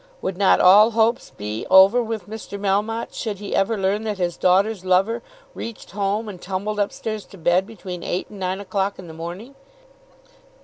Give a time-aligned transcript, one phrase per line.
[0.19, 2.59] Would not all hopes be over with Mr.
[2.59, 5.21] Melmotte should he ever learn that his daughter's lover
[5.53, 9.13] reached home and tumbled up stairs to bed between eight and nine o'clock in the
[9.13, 9.53] morning?